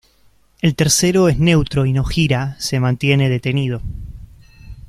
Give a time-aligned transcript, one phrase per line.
[0.61, 3.83] El tercero es neutro y no gira, se mantiene detenido.